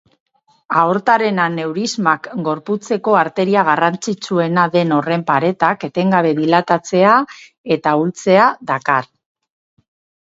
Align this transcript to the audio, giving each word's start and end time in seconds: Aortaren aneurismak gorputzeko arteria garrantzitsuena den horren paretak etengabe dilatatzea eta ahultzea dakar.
Aortaren 0.83 1.41
aneurismak 1.41 2.29
gorputzeko 2.47 3.13
arteria 3.19 3.65
garrantzitsuena 3.67 4.63
den 4.77 4.95
horren 4.97 5.27
paretak 5.29 5.87
etengabe 5.89 6.33
dilatatzea 6.41 7.13
eta 7.77 7.95
ahultzea 7.97 8.49
dakar. 8.73 9.11